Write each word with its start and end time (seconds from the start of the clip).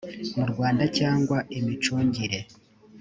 mu 0.37 0.45
rwanda 0.51 0.83
cyangwa 0.97 1.37
imicungire 1.57 2.39